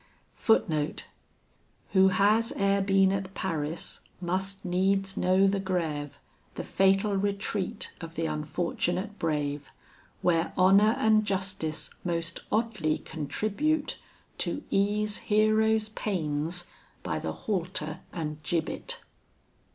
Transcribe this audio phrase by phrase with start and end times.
[1.93, 6.17] Who has e'er been at Paris must needs know the Greve,
[6.55, 9.69] The fatal retreat of th' unfortunate brave,
[10.23, 13.99] Where honour and justice most oddly contribute,
[14.39, 16.65] To ease heroes' pains
[17.03, 19.01] by the halter and gibbet.